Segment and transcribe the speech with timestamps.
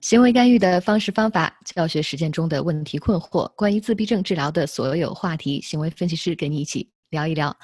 [0.00, 7.54] 行为干预的方式方法，教学实践中的问题困惑，关于自闭症治疗的所有话题，行为分析师跟你一起聊一聊。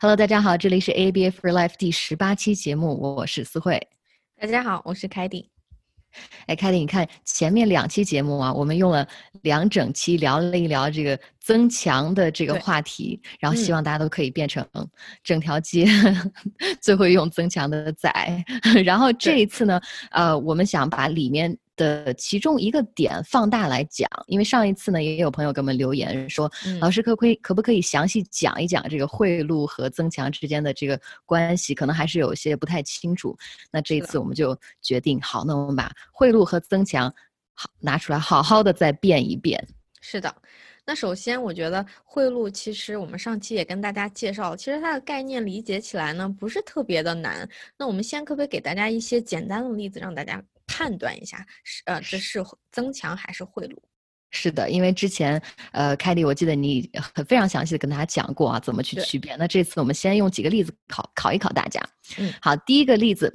[0.00, 3.78] Hello，大家好，这里是 ABA for Life 第十八期节目，我是思慧。
[4.40, 5.50] 大家好，我是凯蒂。
[6.46, 9.06] 哎，凯蒂，你看前面两期节目啊，我们用了
[9.42, 14.66] 两整期聊了一聊这个增强的这个话题，然后希望大家都可以变成
[15.22, 15.86] 整条街
[16.80, 18.10] 最会用增强的仔。
[18.82, 19.78] 然后这一次呢，
[20.10, 21.54] 呃，我们想把里面。
[21.82, 26.48] 的其中一个点放大来讲，因为上一次呢，也有朋友给我们留言说，
[26.80, 31.74] 老师可不可以可不可以详细讲一讲这个贿赂和增强之间的这个关系？
[31.74, 33.36] 可能还是有些不太清楚。
[33.72, 37.12] 那这一次我们就决定，好，那我们把贿赂和增强
[37.54, 39.66] 好拿出来，好好的再变一变。
[40.00, 40.34] 是的，
[40.86, 47.48] 那首先我觉得贿赂，其实我们上期也跟大家介绍，其实它的概念理解起来呢不是特别的难。
[47.76, 50.42] 那我们先可不可以给大家一些简单的例子，让大家？
[50.66, 53.76] 判断一下是呃这是增强还是贿赂？
[54.34, 55.40] 是的，因为之前
[55.72, 59.36] 呃凯蒂，我记得你很非常详细的跟大家讲过啊，怎么去区别。
[59.36, 61.78] 那这次我们先用几个例子考考一考大家。
[62.16, 63.30] 嗯，好，第一个例子，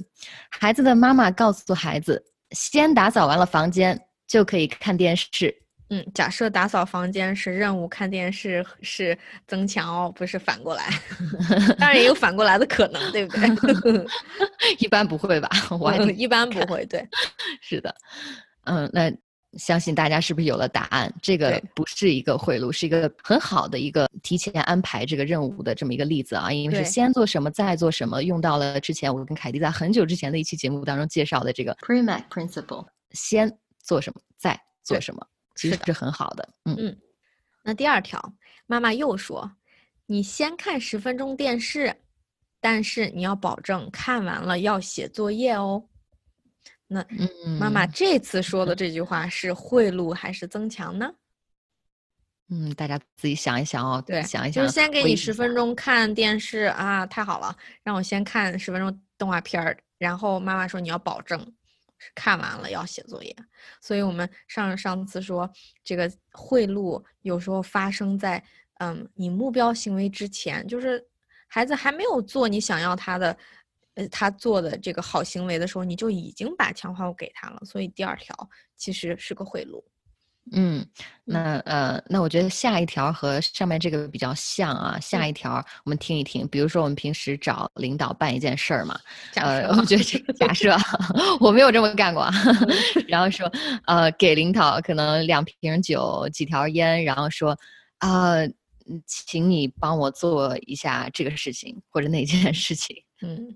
[0.49, 5.55] 孩子的妈妈告诉孩子，先打扫完了房间就可以看电视。
[5.89, 10.89] 嗯，假设打扫房间是任务，看电视是增强哦，不是反过来。
[11.79, 14.05] 当然也有反过来的可能，对不对？
[14.79, 15.49] 一般不会吧？
[15.79, 16.85] 我一般不会。
[16.87, 17.07] 对，
[17.61, 17.95] 是的。
[18.65, 19.09] 嗯，那
[19.57, 21.09] 相信大家是不是有了答案？
[21.21, 26.51] 这个不是一个贿赂，是一个很好的一个提前安排这个任务的这么一个例子啊。
[26.51, 33.49] 因为是先做什么，再做什么，用到了之前我跟凯蒂在很久之前的一期节目当中介绍的这个 Premac Principle，先
[33.81, 35.25] 做什么，再做什么。
[35.57, 36.97] 其实是很好的，嗯嗯。
[37.63, 38.33] 那第二条，
[38.65, 39.51] 妈妈又说，
[40.05, 41.93] 你先看十分钟电视，
[42.61, 45.83] 但是你要保证看完了要写作业哦。
[46.87, 47.05] 那
[47.59, 51.11] 妈妈这次说的这句话是贿赂还是增强呢？
[52.49, 54.63] 嗯，大家自己想一想哦，对，想一想。
[54.63, 57.53] 就是先给你十分钟看电视啊，太好了，
[57.83, 61.53] 让我先看十分钟动画片儿，然后妈妈说你要保证。
[62.13, 63.35] 看完了要写作业，
[63.81, 65.49] 所以我们上上次说
[65.83, 68.43] 这个贿赂有时候发生在
[68.79, 71.03] 嗯你目标行为之前，就是
[71.47, 73.37] 孩子还没有做你想要他的
[73.95, 78.35] 呃他做的这个好行为的时候，你就已经把强化物给他了，所以第二条
[78.75, 79.83] 其实是个贿赂。
[80.53, 80.85] 嗯，
[81.25, 84.97] 那呃，那我觉得下一条和上面这个比较像啊。
[84.99, 88.97] 下一条我们听一听，比如说我们平时找领导办一件事儿嘛，
[89.35, 90.75] 呃，我觉得这个假设
[91.41, 92.29] 我没有这么干过，
[93.07, 93.51] 然后说
[93.85, 97.57] 呃，给领导可能两瓶酒、几条烟，然后说
[97.99, 98.35] 啊，
[99.05, 102.95] 请你帮我做一下这个事情或者那件事情。
[103.21, 103.47] 嗯，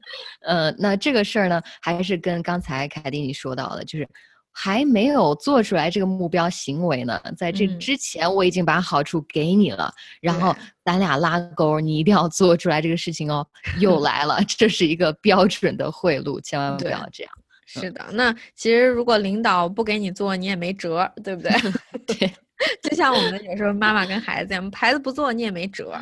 [0.41, 4.07] 呃，那这个事儿呢，还是跟刚才凯蒂你说到的，就是。
[4.51, 13.45] 还没有做出来这个目标行为呢，在这之前我已经把好处给你了，然后咱俩拉钩，你一定要做出来这个事情哦。
[13.79, 17.33] 又 来了，这是一个标准的贿赂，千万不要这样。
[17.65, 21.51] 是的，那其实如果领导不给你做，你也没辙，对不对？
[22.05, 22.33] 对，
[22.83, 25.97] 就像我们有时候妈妈跟孩子一样，孩子不做你也没辙，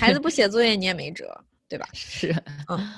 [0.00, 1.86] 孩子不写作业你也没辙，对吧？
[1.92, 2.34] 是，
[2.68, 2.90] 嗯。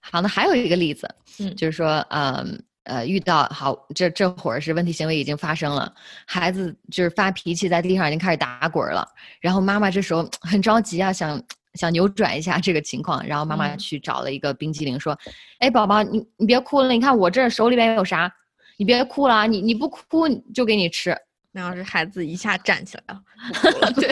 [0.00, 1.06] 好，那还有一个例子，
[1.38, 2.62] 嗯，就是说，嗯。
[2.84, 5.92] 呃，遇到好，这这会儿是问题行为已经发生了，
[6.26, 9.06] 孩子就是发脾气，在地上已经开始打滚了。
[9.40, 11.40] 然后妈妈这时候很着急啊，想
[11.74, 13.24] 想扭转一下这个情况。
[13.26, 15.16] 然后妈妈去找了一个冰激凌，说
[15.60, 18.32] ：“哎，宝宝，你你别哭了，你看我这手里边有啥？
[18.76, 21.16] 你别哭了，你你不哭就给你吃。”
[21.52, 23.22] 然后这孩子一下站起来了，
[23.94, 24.10] 对，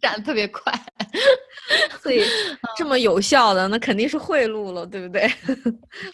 [0.00, 0.72] 站的特别快，
[2.02, 2.22] 所以
[2.76, 5.28] 这么有效的，那肯定是贿赂了，对不对？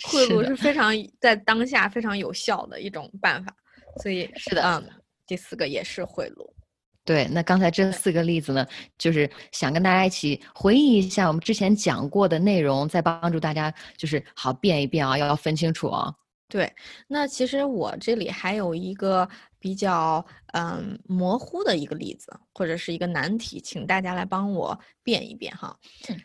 [0.04, 3.54] 贿赂是非常在当下非常有效的一种办法，
[4.02, 4.88] 所以是的，嗯，
[5.26, 6.46] 第四个也是贿赂。
[7.04, 8.64] 对，那刚才这四个例子呢，
[8.96, 16.14] 就是想跟大家一起回忆一下我们之前讲过的内容，再帮助大家就是好变一变啊，要分清楚啊。
[16.52, 16.70] 对，
[17.08, 19.26] 那其实我这里还有一个
[19.58, 25.74] 比较嗯模糊的一个例子，或者是一个难题，请大家来帮我变一变哈。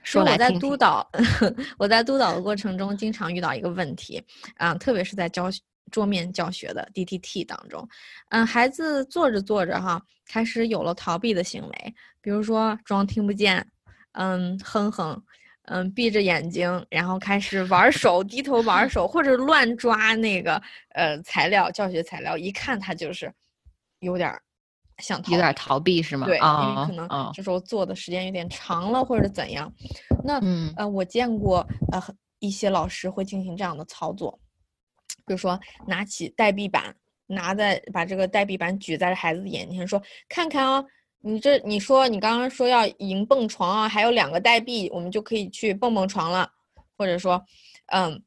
[0.04, 1.10] 说我在督导，
[1.80, 4.22] 我在督导的过程中，经常遇到一个问题
[4.58, 5.50] 啊，特别是在教
[5.92, 7.88] 桌面教学的 DTT 当中，
[8.28, 13.66] 嗯，孩子做着做着哈，开始有了逃避的行为，比如说装听不见，
[14.12, 15.24] 嗯，哼哼。
[15.70, 20.62] 嗯，闭着眼睛，然后开始玩手，低头玩手，或者乱抓那个
[20.94, 23.32] 呃材料，教学材料，一看他就是
[24.00, 24.34] 有点
[25.00, 26.26] 想逃，有点逃避是吗？
[26.26, 29.72] 对，因为可能这时候做的时间有点长了，或者怎样。
[30.24, 30.40] 那
[30.78, 32.02] 呃，我见过呃
[32.40, 34.40] 一些老师会进行这样的操作，
[35.26, 40.86] 比如说拿起代币板拿在把这个代币板举在孩子眼前，说：“看看哦，
[41.22, 46.50] 你这你说你刚刚说要赢蹦床啊，还有两个代币，我们就可以去蹦蹦床了。”
[46.98, 47.40] 或者说，
[47.88, 48.20] 嗯，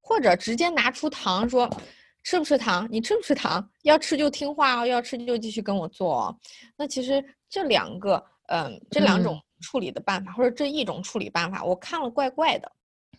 [0.00, 1.70] 或者直接拿出糖说
[2.24, 2.88] ：“吃不吃糖？
[2.90, 3.64] 你吃不吃糖？
[3.82, 6.36] 要吃就听话哦，要吃就继续跟我做哦。”
[6.76, 12.72] 那其实这两个，嗯，这两种处理的办法，或者这一种处理办法，我看了怪怪的，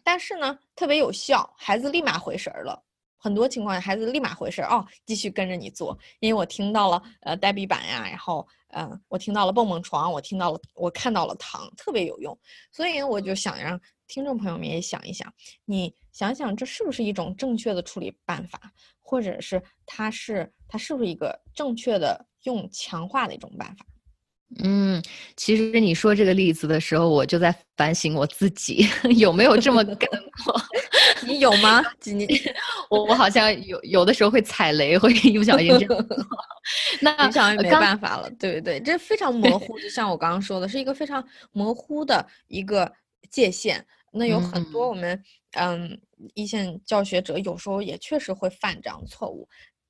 [0.04, 2.84] 但是呢，特别有效，孩子立马回神儿了。
[3.18, 12.38] 很多情况下，孩子立马回事哦，继续跟着你做，因为我听到了呃代币板呀，然后嗯，我听到了蹦蹦床，我听到了，我看到了糖，特别有用，
[12.72, 15.32] 所以，我就想让听众朋友们也想一想，
[15.66, 18.72] 你想想这是不是一种正确的处理办法，
[19.02, 23.86] 或者是它是它是不是一个正确的用强化的一种办法？
[24.64, 25.04] 嗯，
[25.36, 30.10] 其实你说这个例子的时候，我就在反省我自己 有没有这么干
[30.46, 30.62] 过。
[31.28, 31.84] 你有吗？
[32.06, 32.26] 你
[32.90, 36.08] 我我好像有有的时候会踩雷，会一不小心这样。
[37.02, 39.78] 那没办法了，对对对，这非常模糊。
[39.80, 42.92] 就像我刚刚说的，是一个非常模糊的一个
[43.30, 43.86] 界限。
[44.14, 45.22] 那有很多我们
[45.52, 46.00] 嗯
[46.34, 49.48] 一线教学者有时候也确实会犯这样错误。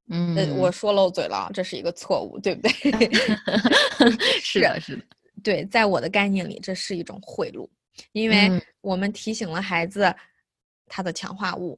[0.09, 2.71] 嗯，我说漏嘴了，这是一个错误，对不对？
[4.39, 5.03] 是的，是的，
[5.43, 7.67] 对，在我的概念里，这是一种贿赂，
[8.13, 8.49] 因为
[8.79, 10.15] 我们提醒了孩子
[10.85, 11.77] 他的强化物，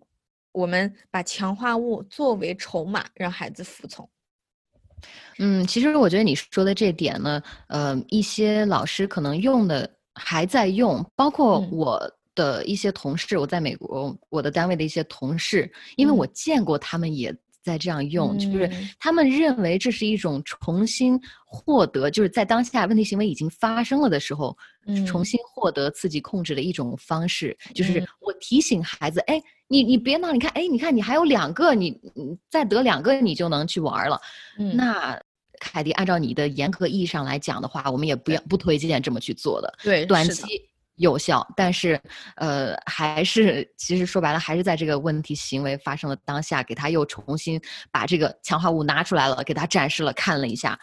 [0.52, 4.08] 我们把强化物作为筹码，让孩子服从。
[5.40, 12.00] 嗯，其实我觉得你说的这点呢，呃，一些老师可能用的还在用，包括我
[12.36, 17.36] 的一些同事，我在美国我的单位的一些同事，因为我见过他们也。
[17.62, 18.70] 在这样用，就是
[19.00, 24.58] 他们认为这是一种重新获得，就是在当下问题行为已经发生了的时候，
[25.06, 27.58] 重新获得刺激控制的一种方式。
[27.74, 34.20] 就是我提醒孩子，哎，你你别闹，你看，哎，你看你还有两个，你你再得两个，你就能去玩了。
[34.74, 35.20] 那
[35.60, 39.74] 凯迪，按照你的严格意义上来讲的话，我们也不要不推荐这么去做的。
[39.84, 40.69] 对，短期。
[41.00, 42.00] 有效，但是，
[42.36, 47.60] 呃，还是其实说白了，还是在这个问题行为发生的当下，给他又重新
[47.90, 50.78] 把这个强化物拿出来了，给他展示了，看了一下。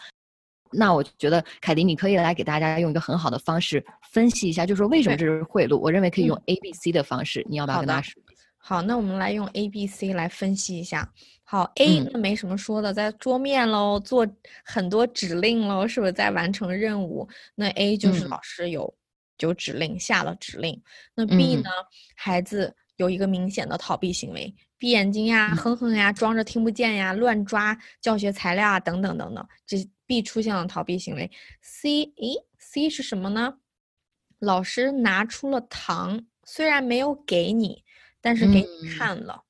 [0.71, 5.77] 那我觉得凯迪，你可以来给大家用一个很好的方式分析一下，就是说为什么这是贿赂？
[5.77, 8.21] 我认为可以用 A、B、C 的方式，你要不要跟大家说？
[8.57, 11.07] 好，那我们来用 A、B、C 来分析一下。
[11.43, 14.27] 好，A 那没什么说的，在桌面喽，做
[14.65, 17.29] 很多指令喽，是不是在完成任务？
[17.55, 18.91] 那 A 就是老师有。
[19.37, 20.81] 就指令下了指令，
[21.15, 21.69] 那 B 呢？
[22.15, 31.29] 孩子有一个明显的逃避行为，闭眼睛呀，哼哼呀，装着听不见呀，乱抓教学材料啊，等等等等，这 B 出现了逃避行为。
[31.61, 33.53] C，诶，C 是什么呢？
[34.39, 37.83] 老师拿出了糖，虽然没有给你，
[38.21, 39.43] 但是给你看了。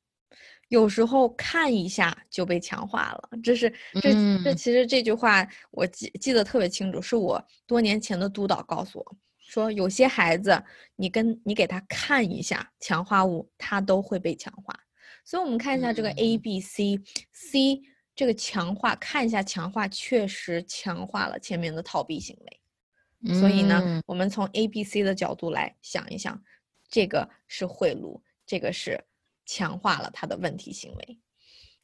[0.69, 4.13] 有时候看一下就被强化了，这是这
[4.43, 9.17] 这其实这句话我记记得特别清楚，是我多年前的督导告诉我。
[9.47, 10.61] 说有些孩子，
[10.97, 14.77] 你跟你给他看一下强化物，他都会被强化。
[15.23, 17.81] 所以，我们看一下这个 A、B、C，C
[18.13, 23.33] 这个强化，看一下强化确实强化了前面的逃避行为。
[23.33, 26.39] 所以呢，我们从 A、B、C 的角度来想一想，
[26.89, 29.01] 这个是贿赂，这个是
[29.45, 31.19] 强化了他的问题行为。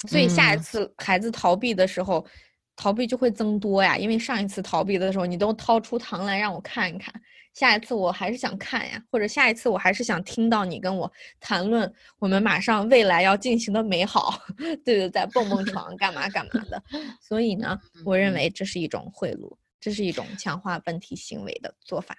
[0.09, 2.25] 所以下一次孩子逃避的时候，
[2.75, 7.13] 逃避就会增多呀，因为上一次逃避的时候，你都掏出糖来让我看一看。
[7.53, 16.81] 下一次我还是想看呀，或者下一次我还是想听到你跟我谈论我们马上未来要进行的美好，对 对，在蹦蹦床干嘛干嘛的。
[17.21, 22.17] 所以呢，我认为这是一种贿赂，这是一种强化问题行为的做法。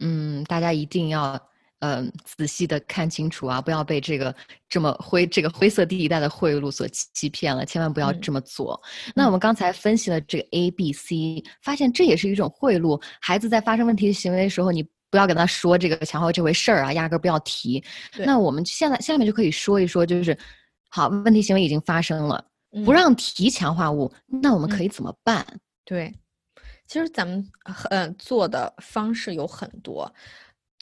[0.00, 1.50] 嗯，大家一定要。
[1.84, 4.34] 嗯，仔细的看清楚啊，不要被这个
[4.70, 8.80] 这么灰这个灰色地带的贿赂所欺骗了，千万不要这么做。
[9.14, 12.98] 那我们刚才分析了这个 A、B、C，发现这也是一种贿赂。
[13.20, 17.84] 孩子在发生问题行为的时候，你不要跟他说这个强化这回事儿啊，压根儿不要提。
[18.16, 20.34] 那我们现在下面就可以说一说，就是
[20.88, 22.42] 好，问题行为已经发生了，
[22.82, 24.10] 不让提强化物，
[24.42, 25.46] 那我们可以怎么办？
[25.84, 26.10] 对，
[26.86, 27.46] 其实咱们
[27.90, 30.10] 嗯做的方式有很多。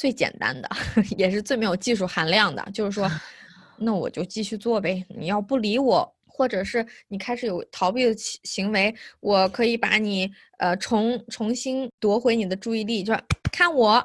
[0.03, 0.69] 最简单的，
[1.17, 3.09] 也是最没有技术含量的，就是说，
[3.79, 5.07] 那我就继续做呗。
[5.09, 10.29] 你要不理我，或者是你开始有逃避的行为，我可以把你
[10.59, 14.05] 呃重重新夺回你的注意力，就是看我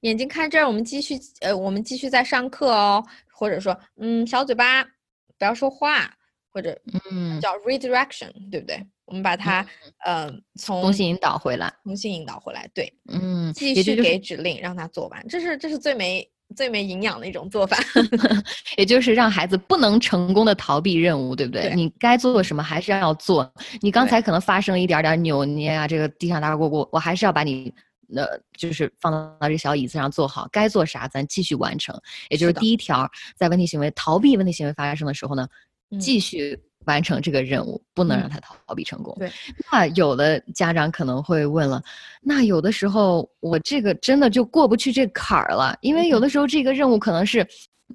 [0.00, 6.10] 眼睛看这儿，我们继续呃我们继续在上课哦，或者说嗯小嘴巴不要说话，
[6.50, 8.82] 或者嗯叫 redirection，对不对？
[9.06, 9.64] 我们把它，
[10.04, 17.76] 呃，从重新引导回来，重新引导回来，对，嗯，继续给指令让他做完，这是这是最没最没营养的一种做法，
[18.76, 21.62] 也就是让孩子不能成功的逃避任务，对不对？
[21.62, 23.52] 对你该做什么还是要做。
[23.80, 27.72] 你刚才可能发生了一点点扭捏啊，这个地上打滚过，我还是要把你。
[28.14, 31.98] 呃，就是放到这个小椅子上坐好，该做啥咱继续完成。
[32.28, 35.48] 也就是第一条，在问题行为逃避问题行为发生的时候呢，
[35.90, 36.56] 嗯继续
[36.86, 39.14] 完成这个任务，不能让嗯他逃避成功。
[39.18, 39.30] 对，
[39.70, 41.82] 那有的家长可能会问了，
[42.20, 47.46] 那有的时候我这个真的就过不去这坎儿了，因为有的时候这个任务可能是，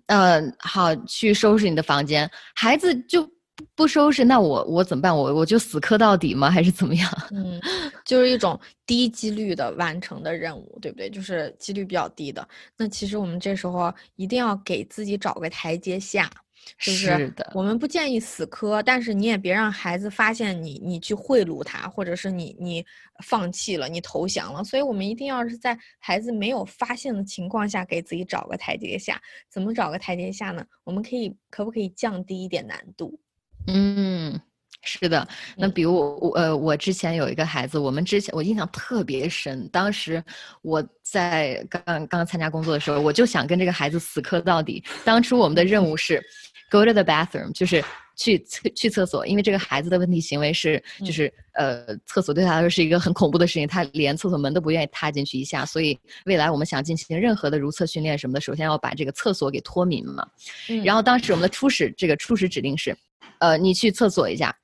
[0.07, 3.23] 呃，好去收拾你的房间，孩子就
[3.55, 5.15] 不不收拾，那我我怎么办？
[5.15, 6.49] 我我就死磕到底吗？
[6.49, 7.11] 还是怎么样？
[7.31, 7.59] 嗯，
[8.05, 11.09] 就是一种低几率的完成的任务，对不对？
[11.09, 12.47] 就是几率比较低的。
[12.77, 16.29] 那其实我们这时候一定要给自己找个台阶下，
[16.77, 22.85] 就是的，我们不建议死磕，但是你也别让孩子发现你你去贿赂他，或者是你你
[23.23, 24.63] 放弃了，你投降了。
[24.63, 29.19] 所以我们一定要是在孩子没有发现的情况下，给自己找个台阶下。
[29.49, 30.63] 怎么找个台阶下呢？
[30.83, 33.19] 我们可以可不可以降低一点难度？
[33.67, 34.39] 嗯，
[34.81, 35.27] 是的。
[35.57, 39.67] 那嗯比如我我呃，我之前有一个孩子，我们之前我印象特别深。
[39.69, 40.23] 当时
[40.61, 44.83] 我在刚刚参加工作的时候，我就想跟这个孩子死磕到底。
[45.03, 46.23] 当初我们的任务是
[46.69, 47.83] go to the bathroom，就是
[48.15, 55.65] 去厕去厕所，因为这个孩子的问题行为是嗯就是呃，厕所对他来说是一个很恐怖的事情，他连厕所门都不愿意踏进去一下。
[55.65, 60.25] 所以未来我们想进行任何的如厕训练什么的，首先要把这个厕所给脱敏嘛。
[60.69, 62.95] 嗯然后当时我们的初始这个初始指令是，
[63.39, 64.55] 呃，你去厕所一下。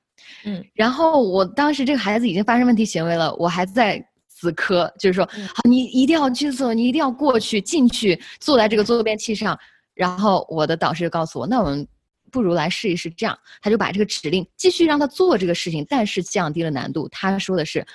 [0.44, 9.58] 嗯，然后我当时这个孩子已经发生问题行为了，我还在死磕，就是说，嗯好，你一定要去厕所，你一定要过去进去，坐在这个坐便器上。
[9.94, 11.86] 然后我的导师就告诉我，那我们
[12.30, 17.08] 不如来试一试这样，他就把这个指令继续让他做这个事情，但是降低了难度。
[17.08, 17.86] 他说的是，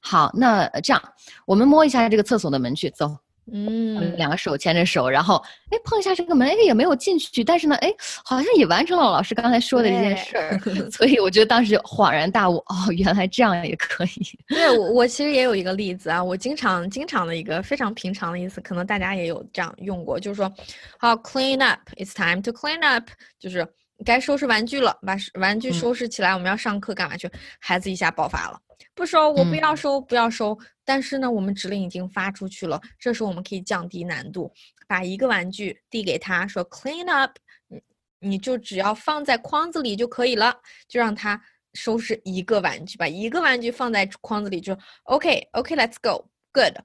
[0.00, 1.02] 好，那这样
[1.46, 3.16] 我们摸一下这个厕所的门去，走。
[3.50, 7.92] 嗯，两个手牵着手，然后哎碰一下这个门，哎也没有进去，但是呢，哎
[8.24, 10.60] 好像也完成了老师刚才说的这件事儿，
[10.92, 14.38] 所以我觉得当时就恍然大悟，哦，原来这样也可以。
[14.48, 20.52] 对我，我其实也有一个例子啊，我经常经常的一个非常平常的意思，可能大家也有这样用过，就是说，
[20.98, 23.08] 好，clean up，it's time to clean up，
[23.40, 23.66] 就是
[24.02, 27.30] 该收拾玩具了，把玩具嗯收拾起来，我们要上课干嘛去？
[27.60, 28.60] 孩子一下爆发了，
[28.94, 30.58] 不收，我不要嗯收，不要收。
[30.84, 34.52] 但是呢，我们指令已经发出去了，这时候我们可以降低难度，
[34.88, 37.36] 把一个玩具递给他说 clean up，
[37.68, 37.80] 你
[38.18, 40.54] 你就只要放在筐子里就可以了，
[40.88, 41.40] 就让他
[41.74, 46.76] 收拾一个玩具，把一个玩具放在筐子里就 OK OK，Let's go，good，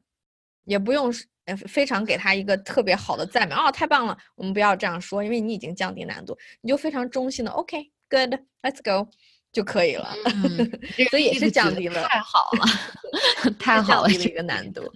[0.65, 1.11] 也不用
[1.55, 9.09] 非常给他一个特别好的赞美哦，太棒了，我们不要这样说，因为你已经降低难度，你就非常中性的 OK good，Let's go
[9.51, 14.91] 就可以了，嗯， 所以也是降低了太好了， 太好了，这降低了一个难度。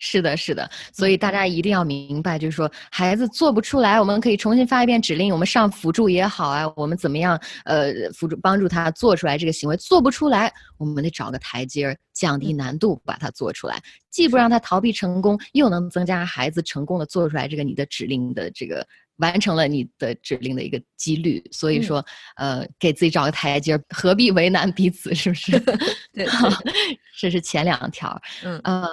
[0.00, 12.56] 是的，是的，所嗯以大家一定要明白，就是说孩子做不出来，我们可以重新发一遍指令，我们上辅助也好啊，我们怎么样呃辅助帮助他做出来这个行为，做不出来，我们得找个台阶儿，降低嗯。
[12.56, 13.80] 难度把它做出来，
[14.10, 18.84] 既不让他逃避成功，又能增加孩子成功的做出来这个你的指令的这个。
[19.20, 21.82] 完成了你的指令的一个几率，所以嗯。
[21.82, 25.52] 说，呃，给自己找个台阶儿，何必为难彼此，是不是？
[26.14, 26.26] 对对
[27.20, 28.18] 这是前两条。
[28.42, 28.58] 嗯。
[28.64, 28.86] 嗯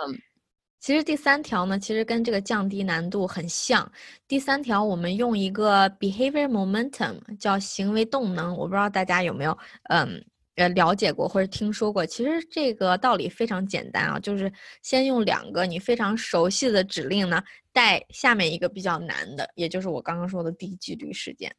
[0.79, 3.91] 其实第三条呢，其实跟这个降低难度很像。
[4.27, 9.57] 第三条我们用一个 behavior momentum 叫行为动能，我不知道大家有没有
[9.89, 10.23] 嗯
[10.55, 12.05] 呃了解过或者听说过。
[12.05, 14.51] 其实这个道理非常简单啊，就是
[14.83, 17.41] 先用两个你非常熟悉的指令呢，
[17.73, 21.53] 带下面一个比较难的，也就是我刚刚说的低几率事件。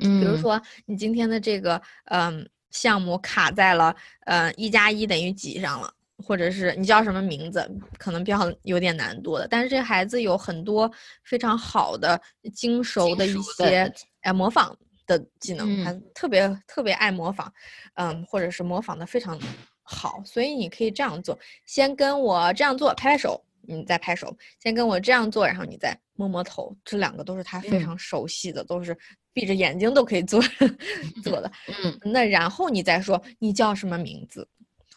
[0.00, 3.94] 嗯，比如说你今天的这个嗯项目卡在了
[4.26, 5.94] 呃一加一等于几上了。
[6.22, 9.46] 或者是你叫什么名字，可能比较有点难度的。
[9.48, 10.90] 但是这孩子有很多
[11.24, 12.20] 非常好的、
[12.54, 17.52] 精熟的一些呃模仿的技能，他嗯特别特别爱模仿，
[17.94, 19.38] 嗯，或者是模仿的非常
[19.82, 20.22] 好。
[20.24, 24.28] 所以你可以这样做：先跟我这样做，拍拍手，你再拍手；
[24.62, 26.74] 先跟我这样做，然后你再摸摸头。
[26.84, 28.96] 这两个都是他非嗯常熟悉的，都是
[29.32, 30.40] 闭着眼睛都可以做
[31.22, 31.50] 做的。
[31.82, 34.46] 嗯那然后你再说你叫什么名字。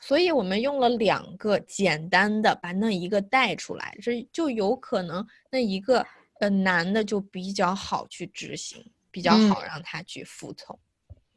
[0.05, 6.05] 所以我们用了两个简单的，把那一个带出来，这就有可能那一个
[6.41, 10.77] 呃难的就比较好去执行，比较好让他去服从。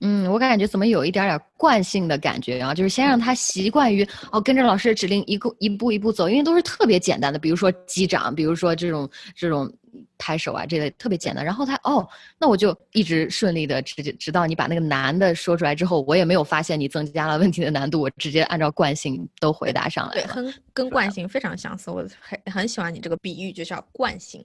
[0.00, 2.75] 嗯，我感觉怎么有一点点惯性的感觉啊？
[2.75, 9.73] 就是先让他习惯于哦，跟着老师的指令一个一步一步走，因为都是特别简单的，比如说击掌，比如说这种这种
[10.18, 11.44] 拍手啊这类特别简单。
[11.44, 20.28] 然后他哦，那我就一直顺利的直接直到你把那个难的说出来之后，我也没有发现你增加了问题的难度，我直接按照惯性都回答上来对，了。
[20.34, 21.90] 跟跟惯性非常相似。
[21.90, 24.44] 我很很喜欢你这个比喻，就叫惯性。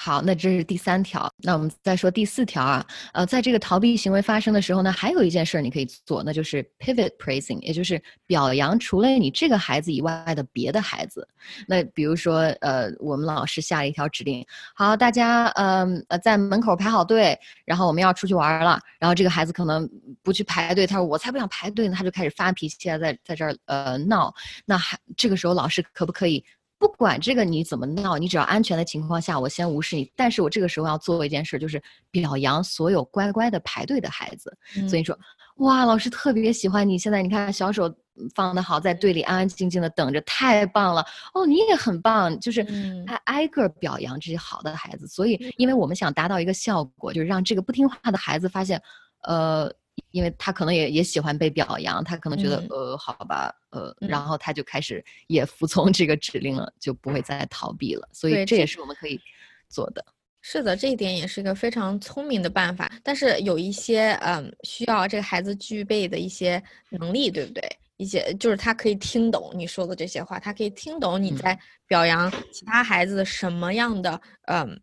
[0.00, 1.28] 好，那这是第三条。
[1.38, 11.26] 那我们再说第四条啊，呃，在这个逃避行为发生的时候呢，还有一件事你可以做，那就是 pivot praising，也就是表扬除了你这个孩子以外的别的孩子。
[11.66, 18.78] 那比如说，呃，我们老师下了一条指令，好，大家，嗯呃，在门口排好队，然后我们要出去玩了。
[19.00, 19.88] 然后这个孩子可能
[20.22, 24.32] 不去排队，他说我才不想排队呢，他就开始发脾气啊，在在这儿呃闹。
[24.64, 26.44] 那还这个时候老师可不可以？
[26.78, 30.10] 不管这个你怎么闹，你只要安全的情况下，我先无视你。
[30.14, 34.56] 但是我这个时候要做一件事，就是表扬所有乖乖的排队的孩子。
[34.88, 35.18] 所以说，
[35.56, 36.96] 哇，老师特别喜欢你。
[36.96, 37.92] 现在你看小手
[38.34, 41.04] 放的好，在队里安安静静的等着，太棒了。
[41.34, 42.60] 哦，你也很棒，就是
[43.06, 45.06] 挨挨个表扬这些好的孩子。
[45.08, 48.80] 所以，因为我们想达到一个效果，就是让这个不听话的孩子发现，
[49.24, 49.72] 呃。
[50.10, 58.08] 因为他可能也也喜欢被表扬，他可能觉得呃好吧，呃，然后他就开始也服从这个指令了，就不会再逃避了。
[58.12, 59.20] 所以这也是我们可以
[59.68, 60.04] 做的。
[60.40, 62.90] 是的，这一点也是一个非常聪明的办法。
[63.02, 67.62] 但是有一些嗯需要这个孩子具备的一些能力，对不对？
[67.98, 74.80] 一些就是他可以听懂你说的这些话，他可以听懂你在表扬其他孩子什么样的嗯。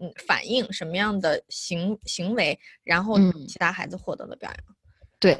[0.00, 4.76] 嗯，反应什么样的行行为，然后其他孩子获得了表扬，
[5.18, 5.34] 对，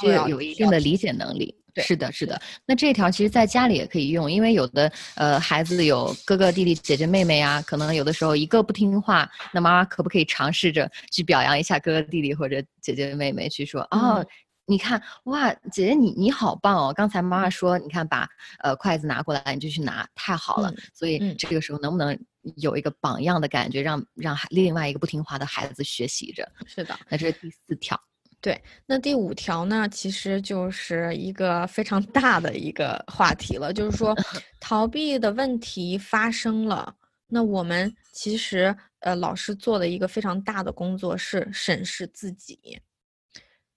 [0.00, 1.56] 需要有一定的理解能力。
[1.76, 2.38] 是的，是的。
[2.66, 14.26] 那这条其实在家里也可以用，因为有的呃孩子有哥哥、弟弟、姐姐、妹妹啊，可能有的时候一个不听话，那妈妈可不可以尝试着去表扬一下哥哥、弟弟或者姐姐、妹妹，去说哦，
[14.66, 18.28] 你看哇，姐姐你你好棒哦，刚才妈妈说你看把
[18.64, 20.74] 呃筷子拿过来，你就去拿，太好了。
[20.92, 22.18] 所以这个时候能不能？
[22.56, 26.50] 有一个榜样的感觉，让让另外一个不听话的孩子学习着。
[26.66, 28.00] 是的，那这是第四条。
[28.40, 34.16] 对，那第五条呢，其实就是一个非常大的一个话题了，就是说，
[34.58, 36.94] 逃避的问题发生了，
[37.26, 42.80] 那我们其实呃，老师做的一个非常大的工作是审视自己，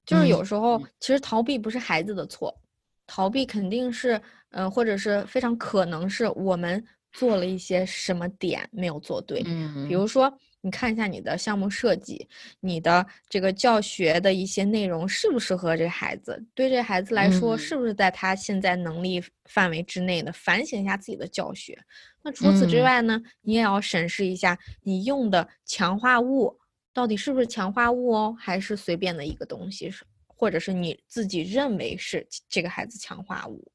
[0.06, 2.58] 就是有时候其实逃避不是孩子的错，
[3.06, 4.22] 逃避肯定是
[4.52, 6.82] 呃，或者是非常可能是我们。
[7.14, 9.42] 做了一些什么点没有做对？
[9.46, 12.28] 嗯，比如说，你看一下你的项目设计，
[12.60, 16.44] 你的这个教学的一些内容适不适合这孩子？
[16.56, 20.34] 对这孩子来说，是不是在他现在能力范围之内的？
[20.34, 21.78] 反省一下自己的教学。
[22.24, 23.22] 那除此之外呢？
[23.42, 26.58] 你也要审视一下你用的强化物
[26.94, 29.92] 到底是不是强化物哦，还是随便的一个东西，
[30.26, 33.70] 或者是你自己认为是这个孩子强化物。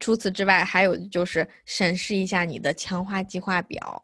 [0.00, 4.02] 除此之外，还有就是审视一下你的强化计划表，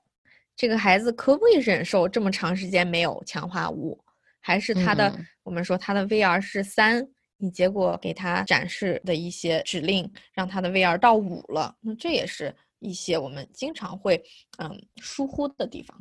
[0.55, 3.99] 这个孩子可不可以忍受这么长时间没有强化物？
[4.41, 14.23] 还是他的，我们说他的 VR 是三，你结果给他展示的一些指令，让他的 VR 到五了，那这也是一些我们经常会
[14.59, 15.99] 嗯疏忽的地方。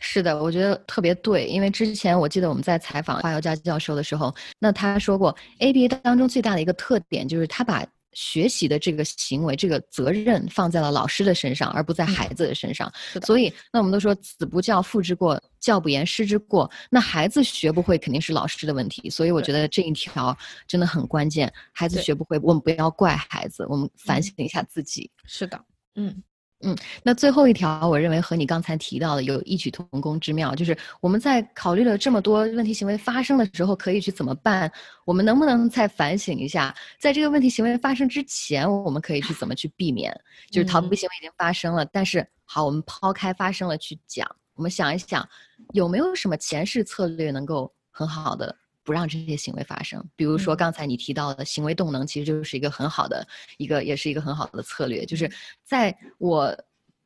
[0.00, 7.86] 是的，我觉得特别对，因为之前我记得我们在采访花瑶佳教授的时候，那他说过 ABA 当中最大的一个特点就是他把。
[8.16, 12.90] 学习的这个行为，这个责任放在了老师的身上，而不在孩子的身上。
[13.26, 16.70] 所以，那我们都说子不教，父之过；教不严，师之过。
[16.90, 19.10] 那孩子学不会，肯定是老师的问题。
[19.10, 20.34] 所以，我觉得这一条
[20.66, 21.52] 真的很关键。
[21.72, 25.10] 孩子学不会，我们不要怪孩子，我们反省一下自己。
[25.26, 25.62] 是的，
[25.96, 26.22] 嗯。
[26.66, 34.70] 嗯，那最后一条，我认为和你刚才提到的有异曲同工之妙，就是我们在考虑了这么多问题行为发生的时候，可以去怎么办？
[35.04, 40.12] 我们能不能再反省一下，在这个问题行为发生之前，我们可以去怎么去避免？
[40.50, 45.24] 就是逃避行为已经发生了，但是好，我们抛开发生了去讲，我们想一想，
[45.72, 48.52] 有没有什么前世策略能够很好的？
[48.86, 53.26] 不让这些行为发生，比如说刚才你提到的行为动能，其实就是一个很好的
[53.58, 55.30] 一个，也是一个很好的策略，就是
[55.62, 56.56] 在我。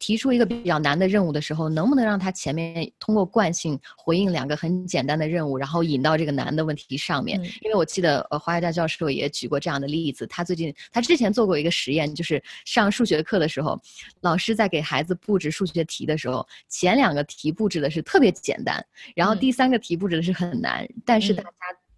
[0.00, 7.38] 提出一个比较难的任务的时候，能不能让他前面通过惯性回应两个很简单的任务，然后引到这个难的问题上面？
[7.60, 10.26] 因为我记得呃，华亚大教授也举过这样的例子。
[10.26, 13.80] 他最近他之前做过一个实验，就是上数学课的时候，
[14.22, 18.84] 老师在给孩子布置数学题的时候，前两个题布置的是特别简单，
[19.14, 21.50] 然后第三个题布置的是很难，但是大家。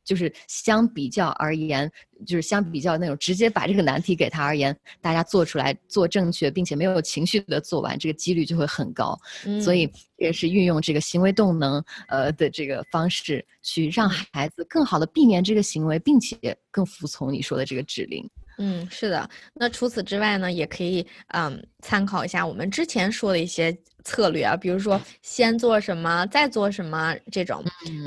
[0.04, 1.90] 就是相比较而言，
[2.26, 9.18] 就是相比较那种直接把这个难题给他而言，大家做出来做正确，并且没有情绪的做完，这个几率就会很高。
[9.60, 16.36] 所以也是运用这个行为动能呃的这个方式，去让孩子更好的避免这个行为，并且
[16.70, 18.28] 更服从你说的这个指令。
[18.64, 19.28] 嗯，是的。
[19.54, 27.64] 那除此之外呢，也可以嗯参考一下我们之前说的一些策略啊，比如说先做什么，再做什么这种，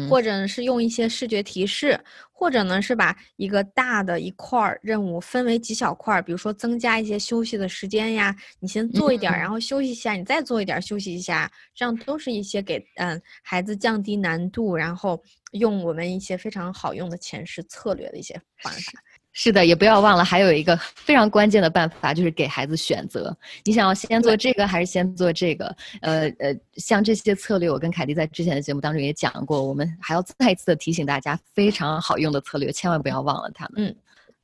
[0.09, 1.99] 或者是用一些视觉提示，
[2.31, 18.93] 或者呢是把一个大的一块儿任务分为几小块儿，比如说增加一些休息的时间呀，你先做一点，然后休息一下，你再做一点，休息一下，这样都是一些给嗯孩子降低难度，然后用我们一些非常好用的前示策略的一些方法。
[19.37, 23.35] 是的，也不要忘了，还有一个非常关键的办法，就是给孩子选择。
[23.65, 25.75] 你想要先做这个还是先做这个？
[25.99, 33.85] 呃呃，像这些策略，我跟凯蒂在之前的节目当中也讲过，我们还要再一次的提醒大家，非常好用的策略，千万不要忘了它们。
[33.85, 33.95] 嗯，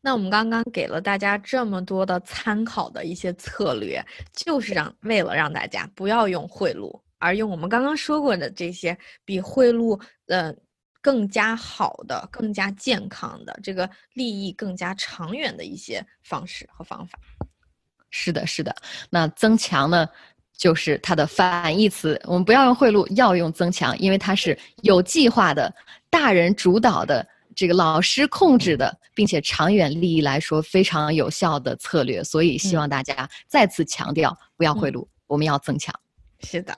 [0.01, 10.53] 那我们刚刚给了大家这么多的参考的一些策略，就是让为了让大家不要用贿赂，而用我们刚刚说过的这些比贿赂呃。
[11.01, 17.19] 更加好的、更加健康的、这个利益更加长远的一些方式和方法。
[18.11, 18.75] 是的，是的。
[19.09, 20.07] 那增强呢，
[20.55, 22.21] 就是它的反义词。
[22.25, 25.73] 我们不要用贿赂，要用增强，因为它是有计划的、
[26.09, 32.23] 大人主导的、这个老师控制的，并且长远利益来说非常有效的策略。
[32.23, 35.97] 所以希望大家再次强调，不要贿赂，我们要增强。
[36.43, 36.77] 是的。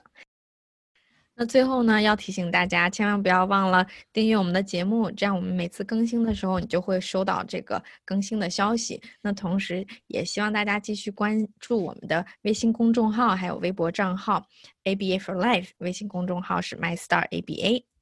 [1.36, 9.02] 那最后呢，要提醒大家，千万不要忘了订阅我们的节目，这样我们每次更新的时候，你就会收到这个更新的消息。
[9.20, 14.46] 那同时，也希望大家继续关注我们的微信公众号，还有微博账号
[14.84, 17.93] ABA for Life，微信公众号是 My Star ABA。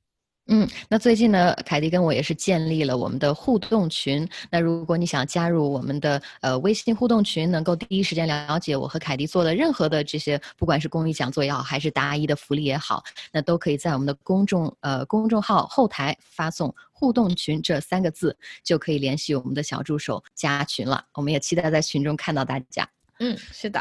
[0.48, 4.28] 嗯，那最近呢，凯蒂跟我也是建立了我们的互动群。
[4.50, 13.02] 那如果你想加入我们的呃微信互动群，能够第一时间了解我和凯蒂做的任何的这些，不管是公益讲座也好，还是答疑的福利也好，
[13.32, 21.02] 那都可以在我们的公众呃公众号后台发送“互动群”这三个字，就可以联系我们的小助手加群了。
[21.14, 22.86] 我们也期待在群中看到大家。
[23.20, 23.80] 嗯，是的。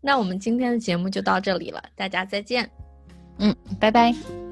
[0.00, 2.70] 那我们今天的节目就到这里了，大家再见。
[3.38, 4.47] 嗯，拜拜。